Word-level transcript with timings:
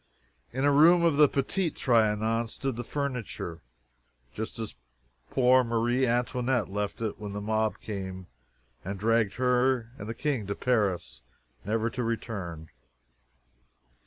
In 0.51 0.65
a 0.65 0.71
room 0.71 1.03
of 1.03 1.17
the 1.17 1.27
Petit 1.29 1.69
Trianon 1.69 2.47
stood 2.47 2.75
the 2.75 2.83
furniture, 2.83 3.61
just 4.33 4.57
as 4.57 4.73
poor 5.29 5.63
Marie 5.63 6.07
Antoinette 6.07 6.69
left 6.71 7.01
it 7.03 7.19
when 7.19 7.33
the 7.33 7.39
mob 7.39 7.79
came 7.79 8.25
and 8.83 8.97
dragged 8.99 9.33
her 9.35 9.91
and 9.99 10.09
the 10.09 10.15
King 10.15 10.47
to 10.47 10.55
Paris, 10.55 11.21
never 11.65 11.91
to 11.91 12.01
return. 12.01 12.69